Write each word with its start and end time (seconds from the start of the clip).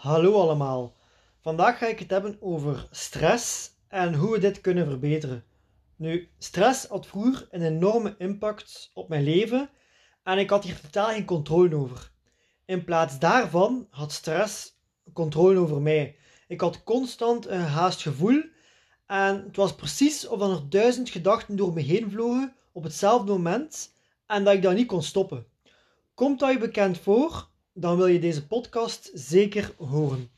Hallo 0.00 0.40
allemaal. 0.40 0.96
Vandaag 1.40 1.78
ga 1.78 1.86
ik 1.86 1.98
het 1.98 2.10
hebben 2.10 2.36
over 2.40 2.88
stress 2.90 3.70
en 3.88 4.14
hoe 4.14 4.32
we 4.32 4.38
dit 4.38 4.60
kunnen 4.60 4.86
verbeteren. 4.86 5.44
Nu, 5.96 6.30
stress 6.38 6.86
had 6.86 7.06
vroeger 7.06 7.48
een 7.50 7.62
enorme 7.62 8.14
impact 8.18 8.90
op 8.94 9.08
mijn 9.08 9.24
leven 9.24 9.70
en 10.22 10.38
ik 10.38 10.50
had 10.50 10.64
hier 10.64 10.80
totaal 10.80 11.08
geen 11.08 11.24
controle 11.24 11.76
over. 11.76 12.10
In 12.64 12.84
plaats 12.84 13.18
daarvan 13.18 13.86
had 13.90 14.12
stress 14.12 14.76
controle 15.12 15.58
over 15.58 15.80
mij. 15.80 16.16
Ik 16.48 16.60
had 16.60 16.84
constant 16.84 17.46
een 17.46 17.60
haast 17.60 18.02
gevoel 18.02 18.42
en 19.06 19.44
het 19.44 19.56
was 19.56 19.74
precies 19.74 20.26
of 20.26 20.40
er 20.40 20.68
duizend 20.68 21.10
gedachten 21.10 21.56
door 21.56 21.72
me 21.72 21.80
heen 21.80 22.10
vlogen 22.10 22.54
op 22.72 22.82
hetzelfde 22.82 23.32
moment 23.32 23.92
en 24.26 24.44
dat 24.44 24.54
ik 24.54 24.62
dat 24.62 24.74
niet 24.74 24.86
kon 24.86 25.02
stoppen. 25.02 25.46
Komt 26.14 26.40
dat 26.40 26.52
je 26.52 26.58
bekend 26.58 26.98
voor? 26.98 27.48
Dan 27.72 27.96
wil 27.96 28.06
je 28.06 28.18
deze 28.18 28.46
podcast 28.46 29.10
zeker 29.14 29.74
horen. 29.78 30.30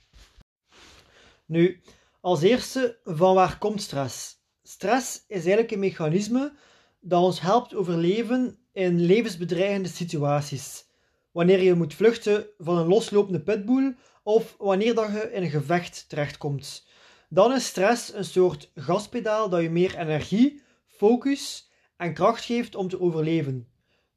Nu, 1.46 1.80
als 2.20 2.42
eerste, 2.42 2.98
van 3.04 3.34
waar 3.34 3.58
komt 3.58 3.82
stress? 3.82 4.36
Stress 4.62 5.24
is 5.26 5.36
eigenlijk 5.36 5.70
een 5.70 5.78
mechanisme 5.78 6.52
dat 7.00 7.22
ons 7.22 7.40
helpt 7.40 7.74
overleven 7.74 8.58
in 8.72 9.00
levensbedreigende 9.00 9.88
situaties. 9.88 10.84
Wanneer 11.30 11.62
je 11.62 11.74
moet 11.74 11.94
vluchten 11.94 12.46
van 12.58 12.78
een 12.78 12.86
loslopende 12.86 13.42
pitbull 13.42 13.96
of 14.22 14.54
wanneer 14.58 14.94
dat 14.94 15.12
je 15.12 15.32
in 15.32 15.42
een 15.42 15.50
gevecht 15.50 16.08
terechtkomt. 16.08 16.86
Dan 17.28 17.52
is 17.52 17.66
stress 17.66 18.14
een 18.14 18.24
soort 18.24 18.70
gaspedaal 18.74 19.48
dat 19.48 19.62
je 19.62 19.70
meer 19.70 19.98
energie, 19.98 20.62
focus 20.86 21.70
en 21.96 22.14
kracht 22.14 22.44
geeft 22.44 22.74
om 22.74 22.88
te 22.88 23.00
overleven. 23.00 23.68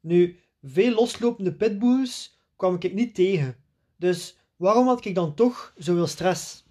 Nu, 0.02 0.40
veel 0.62 0.94
loslopende 0.94 1.54
pitbulls 1.54 2.35
kwam 2.56 2.76
ik 2.80 2.94
niet 2.94 3.16
tegen. 3.16 3.56
Dus 3.98 4.38
waarom 4.56 4.88
had 4.88 5.06
ik 5.06 5.16
dan 5.16 5.34
toch 5.34 5.74
zoveel 5.78 6.08
stress? 6.08 6.64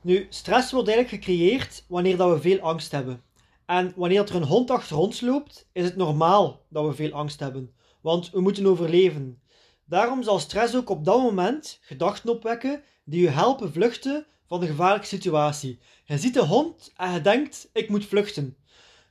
Nu, 0.00 0.26
stress 0.30 0.72
wordt 0.72 0.88
eigenlijk 0.88 1.24
gecreëerd 1.24 1.84
wanneer 1.88 2.16
dat 2.16 2.32
we 2.32 2.40
veel 2.40 2.60
angst 2.60 2.92
hebben. 2.92 3.22
En 3.66 3.92
wanneer 3.96 4.28
er 4.28 4.34
een 4.34 4.42
hond 4.42 4.70
achter 4.70 4.96
ons 4.96 5.20
loopt, 5.20 5.68
is 5.72 5.84
het 5.84 5.96
normaal 5.96 6.66
dat 6.68 6.86
we 6.86 6.94
veel 6.94 7.12
angst 7.12 7.40
hebben. 7.40 7.74
Want 8.00 8.30
we 8.30 8.40
moeten 8.40 8.66
overleven. 8.66 9.42
Daarom 9.84 10.22
zal 10.22 10.38
stress 10.38 10.76
ook 10.76 10.88
op 10.88 11.04
dat 11.04 11.22
moment 11.22 11.78
gedachten 11.80 12.30
opwekken 12.30 12.82
die 13.04 13.22
je 13.22 13.28
helpen 13.28 13.72
vluchten 13.72 14.26
van 14.46 14.60
de 14.60 14.66
gevaarlijke 14.66 15.06
situatie. 15.06 15.78
Je 16.04 16.18
ziet 16.18 16.34
de 16.34 16.44
hond 16.46 16.92
en 16.96 17.12
je 17.12 17.20
denkt, 17.20 17.68
ik 17.72 17.88
moet 17.88 18.06
vluchten. 18.06 18.56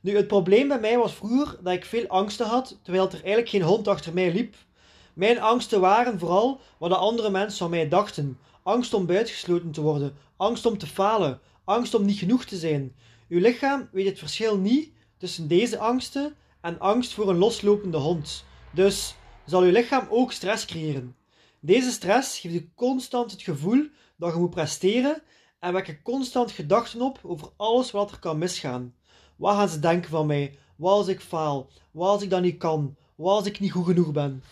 Nu, 0.00 0.16
het 0.16 0.26
probleem 0.26 0.68
bij 0.68 0.80
mij 0.80 0.98
was 0.98 1.14
vroeger 1.14 1.62
dat 1.62 1.72
ik 1.72 1.84
veel 1.84 2.06
angsten 2.06 2.46
had, 2.46 2.78
terwijl 2.82 3.06
er 3.06 3.12
eigenlijk 3.12 3.48
geen 3.48 3.62
hond 3.62 3.88
achter 3.88 4.14
mij 4.14 4.32
liep. 4.32 4.56
Mijn 5.16 5.40
angsten 5.40 5.80
waren 5.80 6.18
vooral 6.18 6.60
wat 6.78 6.90
de 6.90 6.96
andere 6.96 7.30
mensen 7.30 7.58
van 7.58 7.70
mij 7.70 7.88
dachten. 7.88 8.38
Angst 8.62 8.94
om 8.94 9.06
buitengesloten 9.06 9.70
te 9.70 9.80
worden, 9.80 10.16
angst 10.36 10.66
om 10.66 10.78
te 10.78 10.86
falen, 10.86 11.40
angst 11.64 11.94
om 11.94 12.04
niet 12.04 12.18
genoeg 12.18 12.44
te 12.44 12.56
zijn. 12.56 12.94
Uw 13.28 13.40
lichaam 13.40 13.88
weet 13.92 14.06
het 14.06 14.18
verschil 14.18 14.58
niet 14.58 14.92
tussen 15.18 15.48
deze 15.48 15.78
angsten 15.78 16.34
en 16.60 16.78
angst 16.78 17.12
voor 17.12 17.28
een 17.28 17.38
loslopende 17.38 17.96
hond. 17.96 18.44
Dus 18.74 19.14
zal 19.46 19.62
uw 19.62 19.70
lichaam 19.70 20.06
ook 20.10 20.32
stress 20.32 20.64
creëren. 20.64 21.16
Deze 21.60 21.90
stress 21.90 22.38
geeft 22.38 22.54
u 22.54 22.70
constant 22.74 23.30
het 23.30 23.42
gevoel 23.42 23.86
dat 24.16 24.32
je 24.32 24.38
moet 24.38 24.50
presteren 24.50 25.22
en 25.60 25.72
wekt 25.72 26.02
constant 26.02 26.50
gedachten 26.50 27.00
op 27.00 27.18
over 27.22 27.48
alles 27.56 27.90
wat 27.90 28.10
er 28.10 28.18
kan 28.18 28.38
misgaan. 28.38 28.94
Wat 29.36 29.56
gaan 29.56 29.68
ze 29.68 29.78
denken 29.78 30.10
van 30.10 30.26
mij? 30.26 30.58
Wat 30.76 30.92
als 30.92 31.08
ik 31.08 31.20
faal? 31.20 31.70
Wat 31.90 32.08
als 32.08 32.22
ik 32.22 32.30
dat 32.30 32.42
niet 32.42 32.58
kan? 32.58 32.96
Wat 33.14 33.36
als 33.36 33.46
ik 33.46 33.60
niet 33.60 33.72
goed 33.72 33.86
genoeg 33.86 34.12
ben? 34.12 34.42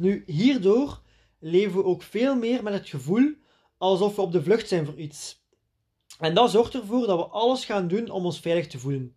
Nu, 0.00 0.22
hierdoor 0.26 1.02
leven 1.38 1.76
we 1.76 1.84
ook 1.84 2.02
veel 2.02 2.36
meer 2.36 2.62
met 2.62 2.72
het 2.72 2.88
gevoel 2.88 3.34
alsof 3.78 4.16
we 4.16 4.22
op 4.22 4.32
de 4.32 4.42
vlucht 4.42 4.68
zijn 4.68 4.86
voor 4.86 4.98
iets. 4.98 5.44
En 6.18 6.34
dat 6.34 6.50
zorgt 6.50 6.74
ervoor 6.74 7.06
dat 7.06 7.18
we 7.18 7.24
alles 7.24 7.64
gaan 7.64 7.88
doen 7.88 8.10
om 8.10 8.24
ons 8.24 8.40
veilig 8.40 8.66
te 8.66 8.78
voelen. 8.78 9.16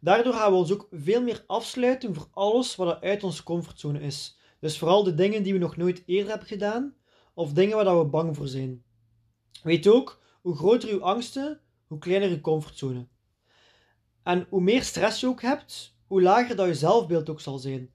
Daardoor 0.00 0.32
gaan 0.32 0.50
we 0.50 0.58
ons 0.58 0.72
ook 0.72 0.88
veel 0.90 1.22
meer 1.22 1.44
afsluiten 1.46 2.14
voor 2.14 2.28
alles 2.30 2.76
wat 2.76 3.00
uit 3.00 3.24
onze 3.24 3.42
comfortzone 3.42 4.00
is. 4.00 4.38
Dus 4.60 4.78
vooral 4.78 5.02
de 5.02 5.14
dingen 5.14 5.42
die 5.42 5.52
we 5.52 5.58
nog 5.58 5.76
nooit 5.76 6.02
eerder 6.06 6.30
hebben 6.30 6.48
gedaan, 6.48 6.94
of 7.34 7.52
dingen 7.52 7.84
waar 7.84 7.98
we 7.98 8.04
bang 8.04 8.36
voor 8.36 8.48
zijn. 8.48 8.82
Weet 9.62 9.88
ook, 9.88 10.22
hoe 10.40 10.56
groter 10.56 10.88
uw 10.88 11.02
angsten, 11.02 11.60
hoe 11.86 11.98
kleiner 11.98 12.30
uw 12.30 12.40
comfortzone. 12.40 13.06
En 14.22 14.46
hoe 14.50 14.60
meer 14.60 14.82
stress 14.82 15.20
je 15.20 15.26
ook 15.26 15.42
hebt, 15.42 15.96
hoe 16.06 16.22
lager 16.22 16.56
dat 16.56 16.66
je 16.66 16.74
zelfbeeld 16.74 17.30
ook 17.30 17.40
zal 17.40 17.58
zijn. 17.58 17.90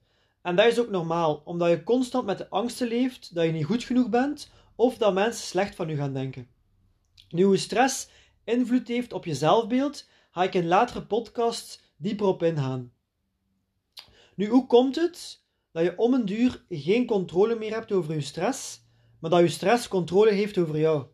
En 0.48 0.56
dat 0.56 0.66
is 0.66 0.80
ook 0.80 0.90
normaal, 0.90 1.42
omdat 1.46 1.70
je 1.70 1.84
constant 1.84 2.26
met 2.26 2.38
de 2.38 2.50
angsten 2.50 2.88
leeft 2.88 3.36
dat 3.36 3.46
je 3.46 3.52
niet 3.52 3.66
goed 3.66 3.84
genoeg 3.84 4.10
bent 4.10 4.52
of 4.76 4.98
dat 4.98 5.14
mensen 5.14 5.48
slecht 5.48 5.76
van 5.76 5.88
je 5.88 5.96
gaan 5.96 6.14
denken. 6.14 6.48
Nu, 7.30 7.44
hoe 7.44 7.58
stress 7.58 8.10
invloed 8.44 8.88
heeft 8.88 9.14
op 9.14 9.26
je 9.26 9.36
zelfbeeld, 9.36 10.10
ga 10.32 10.44
ik 10.44 10.54
in 10.54 10.68
latere 10.68 11.06
podcasts 11.06 11.82
dieper 11.98 12.26
op 12.26 12.44
ingaan. 12.44 12.94
Nu, 14.36 14.48
hoe 14.48 14.66
komt 14.66 14.96
het 14.96 15.44
dat 15.72 15.84
je 15.84 15.98
om 15.98 16.14
een 16.14 16.26
duur 16.26 16.66
geen 16.70 17.06
controle 17.06 17.56
meer 17.56 17.74
hebt 17.74 17.92
over 17.92 18.14
je 18.14 18.22
stress, 18.22 18.82
maar 19.20 19.32
dat 19.32 19.40
je 19.40 19.48
stress 19.48 19.88
controle 19.88 20.32
heeft 20.32 20.58
over 20.58 20.80
jou? 20.80 21.06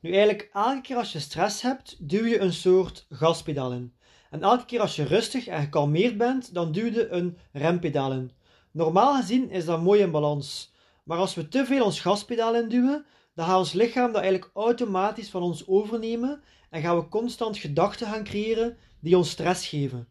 Nu, 0.00 0.10
eigenlijk 0.10 0.50
elke 0.52 0.80
keer 0.80 0.96
als 0.96 1.12
je 1.12 1.20
stress 1.20 1.62
hebt, 1.62 2.08
duw 2.08 2.24
je 2.24 2.38
een 2.38 2.52
soort 2.52 3.06
gaspedaal 3.08 3.72
in. 3.72 3.95
En 4.30 4.42
elke 4.42 4.64
keer 4.64 4.80
als 4.80 4.96
je 4.96 5.04
rustig 5.04 5.46
en 5.46 5.62
gekalmeerd 5.62 6.16
bent, 6.16 6.54
dan 6.54 6.72
duw 6.72 6.84
je 6.84 7.08
een 7.08 7.38
rempedaal 7.52 8.12
in. 8.12 8.30
Normaal 8.70 9.14
gezien 9.14 9.50
is 9.50 9.64
dat 9.64 9.82
mooi 9.82 10.00
in 10.00 10.10
balans. 10.10 10.72
Maar 11.04 11.18
als 11.18 11.34
we 11.34 11.48
te 11.48 11.64
veel 11.64 11.84
ons 11.84 12.00
gaspedaal 12.00 12.54
induwen, 12.56 13.04
dan 13.34 13.46
gaat 13.46 13.58
ons 13.58 13.72
lichaam 13.72 14.12
dat 14.12 14.22
eigenlijk 14.22 14.50
automatisch 14.54 15.30
van 15.30 15.42
ons 15.42 15.66
overnemen 15.66 16.42
en 16.70 16.82
gaan 16.82 16.96
we 16.96 17.08
constant 17.08 17.58
gedachten 17.58 18.06
gaan 18.06 18.24
creëren 18.24 18.76
die 19.00 19.16
ons 19.16 19.30
stress 19.30 19.68
geven. 19.68 20.08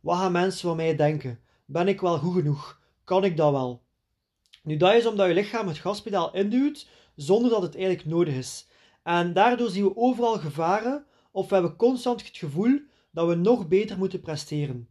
Wat 0.00 0.18
gaan 0.18 0.32
mensen 0.32 0.68
van 0.68 0.76
mij 0.76 0.96
denken? 0.96 1.40
Ben 1.64 1.88
ik 1.88 2.00
wel 2.00 2.18
goed 2.18 2.34
genoeg? 2.34 2.80
Kan 3.04 3.24
ik 3.24 3.36
dat 3.36 3.52
wel? 3.52 3.82
Nu, 4.62 4.76
dat 4.76 4.94
is 4.94 5.06
omdat 5.06 5.26
je 5.28 5.34
lichaam 5.34 5.68
het 5.68 5.78
gaspedaal 5.78 6.34
induwt 6.34 6.88
zonder 7.16 7.50
dat 7.50 7.62
het 7.62 7.74
eigenlijk 7.74 8.06
nodig 8.06 8.34
is. 8.34 8.68
En 9.02 9.32
daardoor 9.32 9.70
zien 9.70 9.84
we 9.84 9.96
overal 9.96 10.38
gevaren 10.38 11.06
of 11.30 11.48
we 11.48 11.54
hebben 11.54 11.76
constant 11.76 12.26
het 12.26 12.36
gevoel 12.36 12.80
dat 13.10 13.28
we 13.28 13.34
nog 13.34 13.68
beter 13.68 13.98
moeten 13.98 14.20
presteren. 14.20 14.88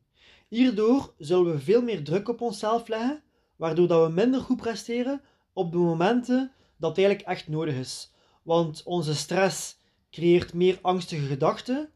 Hierdoor 0.48 1.14
zullen 1.18 1.52
we 1.52 1.60
veel 1.60 1.82
meer 1.82 2.04
druk 2.04 2.30
op 2.30 2.42
onszelf 2.42 2.88
leggen, 2.88 3.24
waardoor 3.56 3.88
dat 3.88 4.08
we 4.08 4.14
minder 4.14 4.42
goed 4.42 4.58
presteren 4.58 5.22
op 5.54 5.72
de 5.72 5.78
momenten 5.78 6.52
dat 6.78 6.90
het 6.90 7.06
eigenlijk 7.06 7.28
echt 7.28 7.48
nodig 7.48 7.76
is. 7.76 8.14
Want 8.44 8.84
onze 8.84 9.16
stress 9.16 9.80
creëert 10.12 10.54
meer 10.54 10.80
angstige 10.82 11.26
gedachten 11.26 11.90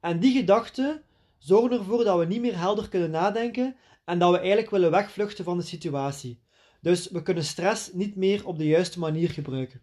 en 0.00 0.20
die 0.20 0.32
gedachten 0.32 1.02
zorgen 1.38 1.78
ervoor 1.78 2.04
dat 2.04 2.18
we 2.18 2.24
niet 2.24 2.40
meer 2.40 2.58
helder 2.58 2.88
kunnen 2.88 3.10
nadenken 3.10 3.76
en 4.04 4.18
dat 4.18 4.30
we 4.30 4.38
eigenlijk 4.38 4.70
willen 4.70 4.90
wegvluchten 4.90 5.44
van 5.44 5.58
de 5.58 5.64
situatie. 5.64 6.42
Dus 6.80 7.10
we 7.10 7.22
kunnen 7.22 7.44
stress 7.44 7.92
niet 7.92 8.16
meer 8.16 8.46
op 8.46 8.58
de 8.58 8.66
juiste 8.66 8.98
manier 8.98 9.30
gebruiken. 9.30 9.82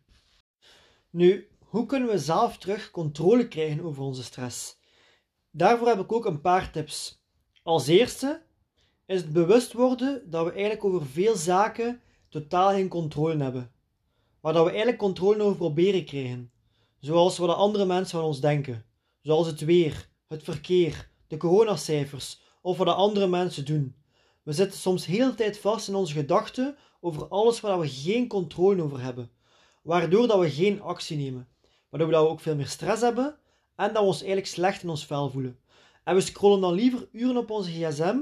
Nu, 1.10 1.48
hoe 1.60 1.86
kunnen 1.86 2.10
we 2.10 2.20
zelf 2.20 2.58
terug 2.58 2.92
controle 2.92 3.48
krijgen 3.48 3.84
over 3.84 4.04
onze 4.04 4.24
stress? 4.24 4.81
Daarvoor 5.52 5.88
heb 5.88 6.00
ik 6.00 6.12
ook 6.12 6.26
een 6.26 6.42
paar 6.42 6.72
tips. 6.72 7.24
Als 7.64 7.88
eerste 7.88 8.42
is 9.06 9.22
het 9.22 9.34
bewust 9.34 9.74
worden 9.74 10.30
dat 10.30 10.46
we 10.46 10.52
eigenlijk 10.52 10.84
over 10.84 11.06
veel 11.06 11.36
zaken 11.36 12.02
totaal 12.30 12.70
geen 12.70 12.88
controle 12.88 13.44
hebben. 13.44 13.72
Maar 14.42 14.54
dat 14.54 14.64
we 14.64 14.70
eigenlijk 14.70 15.00
controle 15.00 15.44
over 15.44 15.58
proberen 15.58 16.06
krijgen. 16.06 16.52
Zoals 17.00 17.38
wat 17.38 17.50
de 17.50 17.56
andere 17.56 17.86
mensen 17.86 18.18
van 18.18 18.28
ons 18.28 18.40
denken. 18.40 18.86
Zoals 19.22 19.48
het 19.48 19.62
weer, 19.62 20.10
het 20.28 20.44
verkeer, 20.44 21.10
de 21.28 21.38
coronacijfers 21.38 22.42
of 22.62 22.78
wat 22.78 22.88
de 22.88 22.94
andere 22.94 23.28
mensen 23.28 23.66
doen. 23.66 23.96
We 24.44 24.54
zitten 24.54 24.80
soms 24.80 25.06
heel 25.06 25.30
de 25.30 25.36
tijd 25.36 25.60
vast 25.60 25.88
in 25.88 25.96
onze 25.96 26.14
gedachten 26.14 26.78
over 27.02 27.28
alles 27.28 27.60
waar 27.60 27.80
we 27.80 27.90
geen 27.90 28.28
controle 28.28 28.84
over 28.84 29.02
hebben. 29.02 29.32
Waardoor 29.84 30.28
dat 30.28 30.40
we 30.40 30.50
geen 30.50 30.82
actie 30.82 31.18
nemen. 31.18 31.48
Waardoor 31.90 32.10
we 32.10 32.16
ook 32.16 32.40
veel 32.40 32.56
meer 32.56 32.68
stress 32.68 33.02
hebben 33.02 33.40
en 33.82 33.94
dat 33.94 34.02
we 34.02 34.08
ons 34.08 34.18
eigenlijk 34.18 34.48
slecht 34.48 34.84
in 34.84 34.90
ons 34.90 35.06
vel 35.06 35.30
voelen. 35.30 35.60
En 36.04 36.16
we 36.16 36.22
scrollen 36.22 36.62
dan 36.62 36.74
liever 36.74 37.08
uren 37.12 37.38
op 37.38 37.50
onze 37.50 37.72
gsm, 37.72 38.18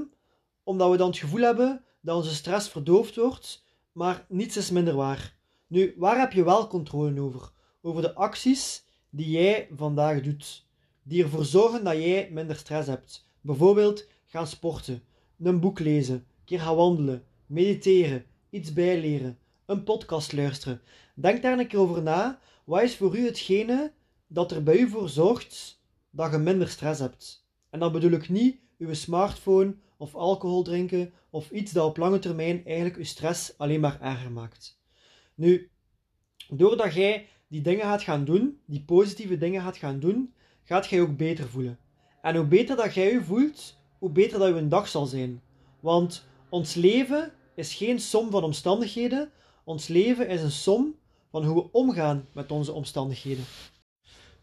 omdat 0.62 0.90
we 0.90 0.96
dan 0.96 1.08
het 1.08 1.18
gevoel 1.18 1.40
hebben 1.40 1.84
dat 2.00 2.16
onze 2.16 2.34
stress 2.34 2.68
verdoofd 2.68 3.16
wordt, 3.16 3.64
maar 3.92 4.26
niets 4.28 4.56
is 4.56 4.70
minder 4.70 4.94
waar. 4.94 5.36
Nu, 5.66 5.94
waar 5.96 6.18
heb 6.18 6.32
je 6.32 6.44
wel 6.44 6.66
controle 6.66 7.20
over? 7.20 7.52
Over 7.82 8.02
de 8.02 8.14
acties 8.14 8.84
die 9.10 9.30
jij 9.30 9.68
vandaag 9.76 10.20
doet, 10.20 10.66
die 11.02 11.22
ervoor 11.22 11.44
zorgen 11.44 11.84
dat 11.84 11.96
jij 11.96 12.28
minder 12.32 12.56
stress 12.56 12.88
hebt. 12.88 13.28
Bijvoorbeeld 13.40 14.06
gaan 14.26 14.46
sporten, 14.46 15.02
een 15.42 15.60
boek 15.60 15.78
lezen, 15.78 16.14
een 16.14 16.44
keer 16.44 16.60
gaan 16.60 16.76
wandelen, 16.76 17.24
mediteren, 17.46 18.24
iets 18.50 18.72
bijleren, 18.72 19.38
een 19.66 19.84
podcast 19.84 20.32
luisteren. 20.32 20.80
Denk 21.14 21.42
daar 21.42 21.58
een 21.58 21.66
keer 21.66 21.78
over 21.80 22.02
na. 22.02 22.38
Wat 22.64 22.82
is 22.82 22.96
voor 22.96 23.16
u 23.16 23.24
hetgene 23.24 23.92
dat 24.32 24.52
er 24.52 24.62
bij 24.62 24.78
u 24.78 24.88
voor 24.88 25.08
zorgt 25.08 25.80
dat 26.10 26.32
je 26.32 26.38
minder 26.38 26.68
stress 26.68 27.00
hebt? 27.00 27.46
En 27.70 27.80
dan 27.80 27.92
bedoel 27.92 28.10
ik 28.10 28.28
niet 28.28 28.60
uw 28.78 28.94
smartphone 28.94 29.74
of 29.96 30.14
alcohol 30.14 30.62
drinken 30.62 31.12
of 31.30 31.50
iets 31.50 31.72
dat 31.72 31.86
op 31.86 31.96
lange 31.96 32.18
termijn 32.18 32.64
eigenlijk 32.64 32.96
uw 32.96 33.04
stress 33.04 33.58
alleen 33.58 33.80
maar 33.80 34.00
erger 34.00 34.32
maakt. 34.32 34.80
Nu, 35.34 35.70
doordat 36.48 36.94
jij 36.94 37.28
die 37.48 37.60
dingen 37.60 37.84
gaat 37.84 38.02
gaan 38.02 38.24
doen, 38.24 38.60
die 38.66 38.84
positieve 38.84 39.38
dingen 39.38 39.62
gaat 39.62 39.76
gaan 39.76 40.00
doen, 40.00 40.34
gaat 40.64 40.86
jij 40.86 41.00
ook 41.00 41.16
beter 41.16 41.48
voelen. 41.48 41.78
En 42.22 42.36
hoe 42.36 42.46
beter 42.46 42.76
dat 42.76 42.94
jij 42.94 43.12
je 43.12 43.24
voelt, 43.24 43.76
hoe 43.98 44.10
beter 44.10 44.38
dat 44.38 44.54
je 44.56 44.68
dag 44.68 44.88
zal 44.88 45.06
zijn. 45.06 45.42
Want 45.80 46.26
ons 46.48 46.74
leven 46.74 47.32
is 47.54 47.74
geen 47.74 48.00
som 48.00 48.30
van 48.30 48.44
omstandigheden, 48.44 49.30
ons 49.64 49.88
leven 49.88 50.28
is 50.28 50.42
een 50.42 50.50
som 50.50 50.94
van 51.30 51.44
hoe 51.44 51.54
we 51.54 51.72
omgaan 51.72 52.28
met 52.32 52.50
onze 52.50 52.72
omstandigheden. 52.72 53.44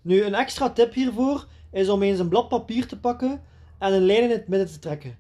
Nu, 0.08 0.24
een 0.24 0.34
extra 0.34 0.70
tip 0.70 0.94
hiervoor 0.94 1.48
is 1.72 1.90
om 1.90 2.04
eens 2.04 2.20
een 2.20 2.30
blad 2.30 2.48
papier 2.48 2.88
te 2.88 3.00
pakken 3.00 3.44
en 3.80 3.94
een 3.94 4.06
lijn 4.06 4.24
in 4.24 4.30
het 4.30 4.48
midden 4.48 4.68
te 4.68 4.80
trekken. 4.80 5.20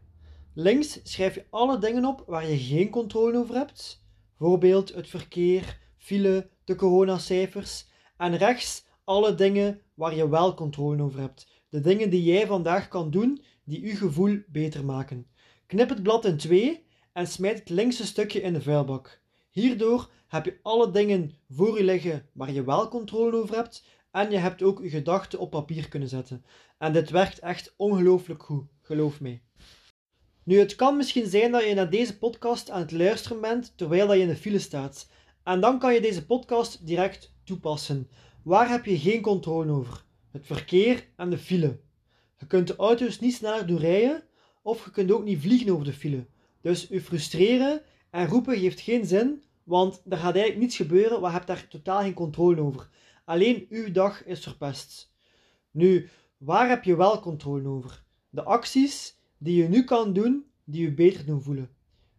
Links 0.53 0.99
schrijf 1.03 1.35
je 1.35 1.45
alle 1.49 1.77
dingen 1.77 2.05
op 2.05 2.23
waar 2.27 2.49
je 2.49 2.57
geen 2.57 2.89
controle 2.89 3.37
over 3.37 3.55
hebt, 3.55 4.03
bijvoorbeeld 4.37 4.93
het 4.93 5.07
verkeer, 5.07 5.79
file, 5.97 6.49
de 6.63 6.75
coronacijfers, 6.75 7.87
en 8.17 8.37
rechts 8.37 8.85
alle 9.03 9.35
dingen 9.35 9.81
waar 9.93 10.15
je 10.15 10.29
wel 10.29 10.53
controle 10.53 11.03
over 11.03 11.19
hebt. 11.19 11.47
De 11.69 11.81
dingen 11.81 12.09
die 12.09 12.23
jij 12.23 12.47
vandaag 12.47 12.87
kan 12.87 13.11
doen 13.11 13.41
die 13.63 13.81
je 13.81 13.95
gevoel 13.95 14.39
beter 14.47 14.85
maken. 14.85 15.27
Knip 15.65 15.89
het 15.89 16.03
blad 16.03 16.25
in 16.25 16.37
twee 16.37 16.85
en 17.13 17.27
smijt 17.27 17.59
het 17.59 17.69
linkse 17.69 18.05
stukje 18.05 18.41
in 18.41 18.53
de 18.53 18.61
vuilbak. 18.61 19.21
Hierdoor 19.49 20.09
heb 20.27 20.45
je 20.45 20.59
alle 20.61 20.91
dingen 20.91 21.31
voor 21.49 21.77
je 21.77 21.83
liggen 21.83 22.25
waar 22.33 22.51
je 22.51 22.63
wel 22.63 22.87
controle 22.87 23.37
over 23.37 23.55
hebt 23.55 23.83
en 24.17 24.31
je 24.31 24.37
hebt 24.37 24.63
ook 24.63 24.81
je 24.83 24.89
gedachten 24.89 25.39
op 25.39 25.49
papier 25.49 25.89
kunnen 25.89 26.09
zetten. 26.09 26.45
En 26.77 26.93
dit 26.93 27.09
werkt 27.09 27.39
echt 27.39 27.73
ongelooflijk 27.75 28.43
goed, 28.43 28.65
geloof 28.81 29.21
mij. 29.21 29.41
Nu, 30.43 30.59
het 30.59 30.75
kan 30.75 30.97
misschien 30.97 31.27
zijn 31.27 31.51
dat 31.51 31.63
je 31.63 31.73
naar 31.73 31.89
deze 31.89 32.17
podcast 32.17 32.69
aan 32.69 32.81
het 32.81 32.91
luisteren 32.91 33.41
bent 33.41 33.73
terwijl 33.75 34.13
je 34.13 34.21
in 34.21 34.27
de 34.27 34.35
file 34.35 34.59
staat. 34.59 35.09
En 35.43 35.59
dan 35.59 35.79
kan 35.79 35.93
je 35.93 36.01
deze 36.01 36.25
podcast 36.25 36.85
direct 36.85 37.33
toepassen. 37.43 38.09
Waar 38.43 38.69
heb 38.69 38.85
je 38.85 38.99
geen 38.99 39.21
controle 39.21 39.71
over? 39.71 40.03
Het 40.31 40.45
verkeer 40.45 41.07
en 41.15 41.29
de 41.29 41.37
file. 41.37 41.79
Je 42.37 42.47
kunt 42.47 42.67
de 42.67 42.75
auto's 42.75 43.19
niet 43.19 43.33
sneller 43.33 43.67
doen 43.67 43.77
rijden, 43.77 44.23
of 44.61 44.85
je 44.85 44.91
kunt 44.91 45.11
ook 45.11 45.23
niet 45.23 45.41
vliegen 45.41 45.73
over 45.73 45.85
de 45.85 45.93
file. 45.93 46.25
Dus 46.61 46.87
je 46.89 47.01
frustreren 47.01 47.81
en 48.09 48.27
roepen 48.27 48.57
geeft 48.57 48.79
geen 48.79 49.05
zin, 49.05 49.43
want 49.63 50.01
er 50.09 50.17
gaat 50.17 50.33
eigenlijk 50.33 50.59
niets 50.59 50.75
gebeuren, 50.75 51.21
want 51.21 51.25
je 51.25 51.39
hebt 51.39 51.47
daar 51.47 51.67
totaal 51.67 52.01
geen 52.01 52.13
controle 52.13 52.61
over. 52.61 52.89
Alleen 53.27 53.65
uw 53.69 53.91
dag 53.91 54.25
is 54.25 54.43
verpest. 54.43 55.13
Nu, 55.71 56.09
waar 56.37 56.69
heb 56.69 56.83
je 56.83 56.95
wel 56.95 57.19
controle 57.19 57.67
over? 57.67 58.03
De 58.29 58.43
acties 58.43 59.17
die 59.37 59.61
je 59.61 59.69
nu 59.69 59.83
kan 59.83 60.13
doen, 60.13 60.45
die 60.63 60.81
je 60.81 60.93
beter 60.93 61.25
doen 61.25 61.41
voelen. 61.41 61.69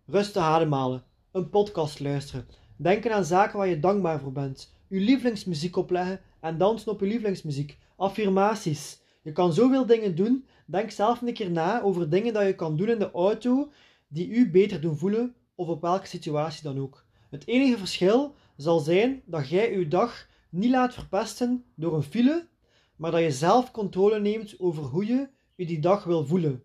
Rustig 0.06 0.42
ademhalen, 0.42 1.04
een 1.32 1.48
podcast 1.48 2.00
luisteren, 2.00 2.46
denken 2.76 3.14
aan 3.14 3.24
zaken 3.24 3.58
waar 3.58 3.68
je 3.68 3.80
dankbaar 3.80 4.20
voor 4.20 4.32
bent, 4.32 4.74
je 4.88 5.00
lievelingsmuziek 5.00 5.76
opleggen 5.76 6.20
en 6.40 6.58
dansen 6.58 6.92
op 6.92 7.00
je 7.00 7.06
lievelingsmuziek, 7.06 7.78
affirmaties. 7.96 9.00
Je 9.22 9.32
kan 9.32 9.52
zoveel 9.52 9.86
dingen 9.86 10.14
doen. 10.14 10.46
Denk 10.66 10.90
zelf 10.90 11.20
een 11.20 11.34
keer 11.34 11.50
na 11.50 11.82
over 11.82 12.10
dingen 12.10 12.32
dat 12.32 12.46
je 12.46 12.54
kan 12.54 12.76
doen 12.76 12.88
in 12.88 12.98
de 12.98 13.10
auto 13.10 13.70
die 14.08 14.28
u 14.28 14.50
beter 14.50 14.80
doen 14.80 14.96
voelen 14.96 15.34
of 15.54 15.68
op 15.68 15.80
welke 15.80 16.06
situatie 16.06 16.62
dan 16.62 16.78
ook. 16.78 17.04
Het 17.30 17.46
enige 17.46 17.78
verschil 17.78 18.34
zal 18.56 18.80
zijn 18.80 19.22
dat 19.24 19.48
jij 19.48 19.74
uw 19.74 19.88
dag 19.88 20.26
niet 20.48 20.70
laat 20.70 20.94
verpesten 20.94 21.64
door 21.74 21.94
een 21.94 22.02
file, 22.02 22.48
maar 22.96 23.10
dat 23.10 23.20
je 23.20 23.30
zelf 23.30 23.70
controle 23.70 24.20
neemt 24.20 24.54
over 24.58 24.82
hoe 24.82 25.06
je 25.06 25.28
je 25.54 25.66
die 25.66 25.80
dag 25.80 26.04
wil 26.04 26.26
voelen. 26.26 26.62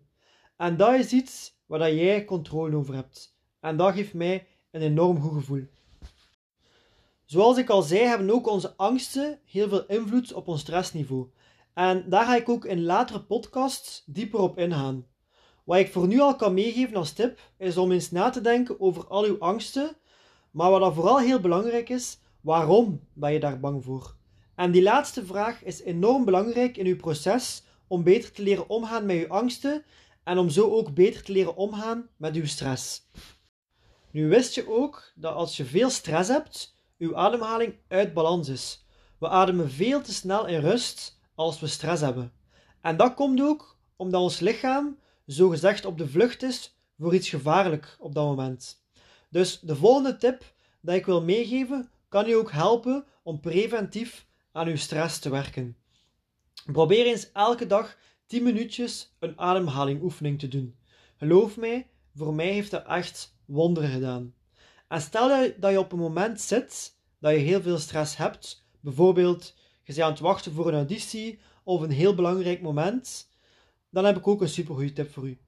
En 0.56 0.76
dat 0.76 0.94
is 0.94 1.12
iets 1.12 1.58
waar 1.66 1.94
jij 1.94 2.24
controle 2.24 2.76
over 2.76 2.94
hebt. 2.94 3.36
En 3.60 3.76
dat 3.76 3.94
geeft 3.94 4.14
mij 4.14 4.46
een 4.70 4.80
enorm 4.80 5.20
goed 5.20 5.32
gevoel. 5.32 5.66
Zoals 7.24 7.58
ik 7.58 7.70
al 7.70 7.82
zei, 7.82 8.00
hebben 8.00 8.30
ook 8.30 8.48
onze 8.48 8.76
angsten 8.76 9.38
heel 9.44 9.68
veel 9.68 9.86
invloed 9.86 10.32
op 10.32 10.48
ons 10.48 10.60
stressniveau. 10.60 11.28
En 11.74 12.04
daar 12.08 12.24
ga 12.24 12.36
ik 12.36 12.48
ook 12.48 12.64
in 12.64 12.84
latere 12.84 13.20
podcasts 13.20 14.02
dieper 14.06 14.40
op 14.40 14.58
ingaan. 14.58 15.06
Wat 15.64 15.78
ik 15.78 15.92
voor 15.92 16.06
nu 16.06 16.20
al 16.20 16.36
kan 16.36 16.54
meegeven 16.54 16.96
als 16.96 17.12
tip, 17.12 17.40
is 17.58 17.76
om 17.76 17.92
eens 17.92 18.10
na 18.10 18.30
te 18.30 18.40
denken 18.40 18.80
over 18.80 19.06
al 19.06 19.24
uw 19.24 19.38
angsten, 19.38 19.96
maar 20.50 20.70
wat 20.70 20.80
dan 20.80 20.94
vooral 20.94 21.18
heel 21.18 21.40
belangrijk 21.40 21.88
is, 21.88 22.18
waarom 22.44 23.00
ben 23.12 23.32
je 23.32 23.40
daar 23.40 23.60
bang 23.60 23.84
voor? 23.84 24.14
En 24.54 24.70
die 24.70 24.82
laatste 24.82 25.26
vraag 25.26 25.64
is 25.64 25.82
enorm 25.82 26.24
belangrijk 26.24 26.76
in 26.76 26.86
uw 26.86 26.96
proces 26.96 27.62
om 27.86 28.02
beter 28.02 28.32
te 28.32 28.42
leren 28.42 28.68
omgaan 28.68 29.06
met 29.06 29.16
uw 29.16 29.28
angsten 29.28 29.84
en 30.24 30.38
om 30.38 30.50
zo 30.50 30.70
ook 30.70 30.94
beter 30.94 31.22
te 31.22 31.32
leren 31.32 31.56
omgaan 31.56 32.08
met 32.16 32.34
uw 32.34 32.46
stress. 32.46 33.08
Nu 34.10 34.28
wist 34.28 34.54
je 34.54 34.70
ook 34.70 35.12
dat 35.14 35.34
als 35.34 35.56
je 35.56 35.64
veel 35.64 35.90
stress 35.90 36.28
hebt, 36.28 36.76
uw 36.98 37.16
ademhaling 37.16 37.74
uit 37.88 38.14
balans 38.14 38.48
is. 38.48 38.86
We 39.18 39.28
ademen 39.28 39.70
veel 39.70 40.02
te 40.02 40.12
snel 40.12 40.46
in 40.46 40.60
rust 40.60 41.20
als 41.34 41.60
we 41.60 41.66
stress 41.66 42.02
hebben. 42.02 42.32
En 42.80 42.96
dat 42.96 43.14
komt 43.14 43.40
ook 43.40 43.78
omdat 43.96 44.20
ons 44.20 44.40
lichaam 44.40 44.98
zogezegd 45.26 45.84
op 45.84 45.98
de 45.98 46.08
vlucht 46.08 46.42
is 46.42 46.78
voor 46.98 47.14
iets 47.14 47.28
gevaarlijk 47.28 47.96
op 47.98 48.14
dat 48.14 48.24
moment. 48.24 48.84
Dus 49.30 49.60
de 49.60 49.76
volgende 49.76 50.16
tip 50.16 50.54
dat 50.80 50.94
ik 50.94 51.06
wil 51.06 51.22
meegeven 51.22 51.88
kan 52.14 52.26
je 52.26 52.36
ook 52.36 52.52
helpen 52.52 53.04
om 53.22 53.40
preventief 53.40 54.26
aan 54.52 54.66
uw 54.66 54.76
stress 54.76 55.18
te 55.18 55.30
werken. 55.30 55.76
Probeer 56.72 57.06
eens 57.06 57.32
elke 57.32 57.66
dag 57.66 57.96
10 58.26 58.42
minuutjes 58.42 59.16
een 59.18 59.38
ademhalingoefening 59.38 60.38
te 60.38 60.48
doen. 60.48 60.76
Geloof 61.16 61.56
mij, 61.56 61.90
voor 62.14 62.34
mij 62.34 62.52
heeft 62.52 62.70
dat 62.70 62.86
echt 62.86 63.36
wonderen 63.44 63.90
gedaan. 63.90 64.34
En 64.88 65.00
stel 65.00 65.52
dat 65.58 65.70
je 65.70 65.78
op 65.78 65.92
een 65.92 65.98
moment 65.98 66.40
zit 66.40 66.96
dat 67.18 67.32
je 67.32 67.38
heel 67.38 67.62
veel 67.62 67.78
stress 67.78 68.16
hebt, 68.16 68.66
bijvoorbeeld 68.80 69.54
je 69.84 69.94
bent 69.94 70.00
aan 70.00 70.10
het 70.10 70.20
wachten 70.20 70.52
voor 70.52 70.68
een 70.68 70.74
auditie 70.74 71.38
of 71.64 71.80
een 71.80 71.90
heel 71.90 72.14
belangrijk 72.14 72.62
moment, 72.62 73.30
dan 73.90 74.04
heb 74.04 74.16
ik 74.16 74.26
ook 74.26 74.40
een 74.40 74.48
supergoeie 74.48 74.92
tip 74.92 75.12
voor 75.12 75.28
u. 75.28 75.38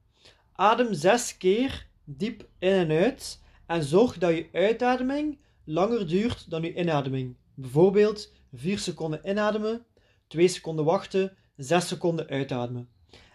Adem 0.52 0.95
zes 0.95 1.37
keer 1.37 1.87
diep 2.05 2.49
in 2.59 2.73
en 2.73 2.91
uit 2.91 3.43
en 3.67 3.83
zorg 3.83 4.19
dat 4.19 4.35
je 4.35 4.49
uitademing 4.52 5.45
langer 5.67 6.09
duurt 6.09 6.51
dan 6.51 6.63
je 6.63 6.75
inademing. 6.75 7.37
Bijvoorbeeld 7.55 8.33
4 8.53 8.79
seconden 8.79 9.21
inademen, 9.25 9.85
2 10.27 10.49
seconden 10.49 10.85
wachten, 10.85 11.37
6 11.57 11.89
seconden 11.89 12.29
uitademen. 12.29 12.89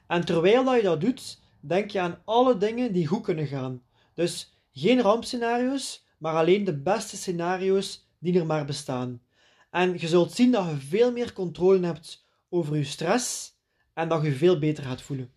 En 0.07 0.25
terwijl 0.25 0.63
dat 0.63 0.75
je 0.75 0.81
dat 0.81 1.01
doet, 1.01 1.39
denk 1.59 1.91
je 1.91 1.99
aan 1.99 2.21
alle 2.25 2.57
dingen 2.57 2.93
die 2.93 3.07
goed 3.07 3.23
kunnen 3.23 3.47
gaan. 3.47 3.81
Dus 4.13 4.57
geen 4.73 5.01
rampscenario's, 5.01 6.05
maar 6.17 6.35
alleen 6.35 6.63
de 6.63 6.81
beste 6.81 7.17
scenario's 7.17 8.07
die 8.19 8.39
er 8.39 8.45
maar 8.45 8.65
bestaan. 8.65 9.21
En 9.69 9.99
je 9.99 10.07
zult 10.07 10.31
zien 10.31 10.51
dat 10.51 10.69
je 10.69 10.75
veel 10.75 11.11
meer 11.11 11.33
controle 11.33 11.85
hebt 11.85 12.25
over 12.49 12.77
je 12.77 12.83
stress 12.83 13.53
en 13.93 14.07
dat 14.07 14.23
je 14.23 14.31
veel 14.31 14.59
beter 14.59 14.83
gaat 14.83 15.01
voelen. 15.01 15.31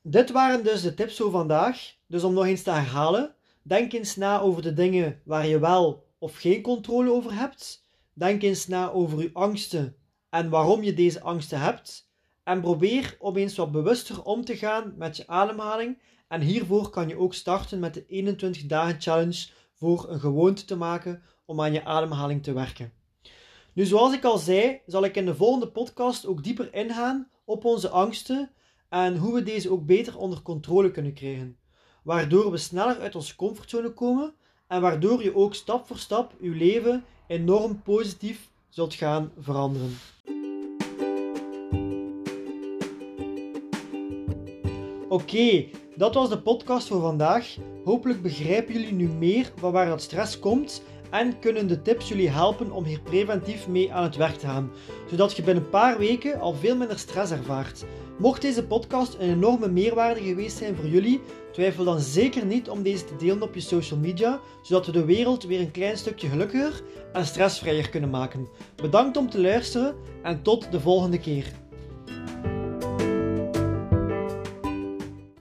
Dit 0.02 0.30
waren 0.30 0.64
dus 0.64 0.82
de 0.82 0.94
tips 0.94 1.16
voor 1.16 1.30
vandaag. 1.30 1.94
Dus 2.06 2.24
om 2.24 2.34
nog 2.34 2.46
eens 2.46 2.62
te 2.62 2.70
herhalen: 2.70 3.34
Denk 3.62 3.92
eens 3.92 4.16
na 4.16 4.40
over 4.40 4.62
de 4.62 4.72
dingen 4.72 5.20
waar 5.24 5.46
je 5.46 5.58
wel 5.58 6.06
of 6.18 6.36
geen 6.36 6.62
controle 6.62 7.12
over 7.12 7.34
hebt. 7.34 7.86
Denk 8.12 8.42
eens 8.42 8.66
na 8.66 8.90
over 8.90 9.22
je 9.22 9.30
angsten 9.32 9.96
en 10.30 10.50
waarom 10.50 10.82
je 10.82 10.94
deze 10.94 11.20
angsten 11.20 11.60
hebt. 11.60 12.07
En 12.48 12.60
probeer 12.60 13.16
om 13.18 13.36
eens 13.36 13.56
wat 13.56 13.72
bewuster 13.72 14.22
om 14.22 14.44
te 14.44 14.56
gaan 14.56 14.94
met 14.96 15.16
je 15.16 15.26
ademhaling. 15.26 15.98
En 16.28 16.40
hiervoor 16.40 16.90
kan 16.90 17.08
je 17.08 17.18
ook 17.18 17.34
starten 17.34 17.78
met 17.78 17.94
de 17.94 18.04
21 18.06 18.66
dagen 18.66 19.00
challenge 19.00 19.48
voor 19.74 20.08
een 20.08 20.20
gewoonte 20.20 20.64
te 20.64 20.76
maken 20.76 21.22
om 21.46 21.60
aan 21.60 21.72
je 21.72 21.84
ademhaling 21.84 22.42
te 22.42 22.52
werken. 22.52 22.92
Nu, 23.72 23.84
zoals 23.84 24.14
ik 24.14 24.24
al 24.24 24.38
zei, 24.38 24.80
zal 24.86 25.04
ik 25.04 25.16
in 25.16 25.26
de 25.26 25.34
volgende 25.34 25.68
podcast 25.68 26.26
ook 26.26 26.44
dieper 26.44 26.74
ingaan 26.74 27.28
op 27.44 27.64
onze 27.64 27.88
angsten 27.88 28.50
en 28.88 29.16
hoe 29.16 29.34
we 29.34 29.42
deze 29.42 29.70
ook 29.70 29.86
beter 29.86 30.18
onder 30.18 30.42
controle 30.42 30.90
kunnen 30.90 31.14
krijgen. 31.14 31.58
Waardoor 32.02 32.50
we 32.50 32.56
sneller 32.56 33.00
uit 33.00 33.14
onze 33.14 33.36
comfortzone 33.36 33.92
komen 33.92 34.34
en 34.66 34.80
waardoor 34.80 35.22
je 35.22 35.36
ook 35.36 35.54
stap 35.54 35.86
voor 35.86 35.98
stap 35.98 36.34
je 36.40 36.50
leven 36.50 37.04
enorm 37.26 37.82
positief 37.82 38.50
zult 38.68 38.94
gaan 38.94 39.32
veranderen. 39.38 39.96
Oké, 45.18 45.64
dat 45.96 46.14
was 46.14 46.28
de 46.28 46.38
podcast 46.38 46.88
voor 46.88 47.00
vandaag. 47.00 47.56
Hopelijk 47.84 48.22
begrijpen 48.22 48.72
jullie 48.72 48.92
nu 48.92 49.08
meer 49.08 49.52
van 49.56 49.72
waar 49.72 49.86
dat 49.86 50.02
stress 50.02 50.38
komt 50.38 50.82
en 51.10 51.38
kunnen 51.38 51.66
de 51.66 51.82
tips 51.82 52.08
jullie 52.08 52.28
helpen 52.28 52.70
om 52.70 52.84
hier 52.84 53.00
preventief 53.00 53.68
mee 53.68 53.92
aan 53.92 54.02
het 54.02 54.16
werk 54.16 54.36
te 54.36 54.46
gaan, 54.46 54.70
zodat 55.10 55.36
je 55.36 55.42
binnen 55.42 55.64
een 55.64 55.70
paar 55.70 55.98
weken 55.98 56.40
al 56.40 56.54
veel 56.54 56.76
minder 56.76 56.98
stress 56.98 57.32
ervaart. 57.32 57.84
Mocht 58.18 58.42
deze 58.42 58.66
podcast 58.66 59.14
een 59.14 59.30
enorme 59.30 59.68
meerwaarde 59.68 60.20
geweest 60.20 60.56
zijn 60.56 60.76
voor 60.76 60.88
jullie, 60.88 61.20
twijfel 61.52 61.84
dan 61.84 62.00
zeker 62.00 62.46
niet 62.46 62.68
om 62.68 62.82
deze 62.82 63.04
te 63.04 63.16
delen 63.16 63.42
op 63.42 63.54
je 63.54 63.60
social 63.60 63.98
media, 63.98 64.40
zodat 64.62 64.86
we 64.86 64.92
de 64.92 65.04
wereld 65.04 65.44
weer 65.44 65.60
een 65.60 65.70
klein 65.70 65.96
stukje 65.96 66.28
gelukkiger 66.28 66.82
en 67.12 67.26
stressvrijer 67.26 67.88
kunnen 67.88 68.10
maken. 68.10 68.48
Bedankt 68.76 69.16
om 69.16 69.30
te 69.30 69.40
luisteren 69.40 69.94
en 70.22 70.42
tot 70.42 70.72
de 70.72 70.80
volgende 70.80 71.18
keer. 71.18 71.52